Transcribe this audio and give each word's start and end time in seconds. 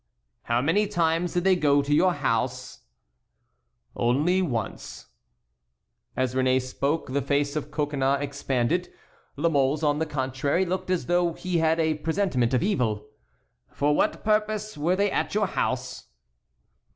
"How 0.45 0.63
many 0.63 0.87
times 0.87 1.33
did 1.35 1.43
they 1.43 1.55
go 1.55 1.83
to 1.83 1.93
your 1.93 2.13
house?" 2.13 2.85
"Once 3.93 3.95
only." 4.17 4.41
As 6.17 6.33
Réné 6.33 6.59
spoke 6.59 7.13
the 7.13 7.21
face 7.21 7.55
of 7.55 7.69
Coconnas 7.69 8.19
expanded; 8.23 8.91
La 9.35 9.47
Mole's, 9.47 9.83
on 9.83 9.99
the 9.99 10.07
contrary, 10.07 10.65
looked 10.65 10.89
as 10.89 11.05
though 11.05 11.33
he 11.33 11.59
had 11.59 11.79
a 11.79 11.93
presentiment 11.93 12.55
of 12.55 12.63
evil. 12.63 13.09
"For 13.71 13.95
what 13.95 14.23
purpose 14.23 14.75
were 14.75 14.95
they 14.95 15.11
at 15.11 15.35
your 15.35 15.45
house?" 15.45 16.07